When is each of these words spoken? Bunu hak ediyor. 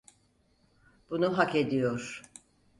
Bunu 1.09 1.37
hak 1.37 1.55
ediyor. 1.55 2.23